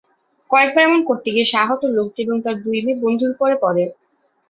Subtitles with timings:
[0.49, 3.83] কয়েকবার এমন করতে গিয়ে সে আহত লোকটি এবং তার দুই মেয়ে বন্ধুর উপর পড়ে।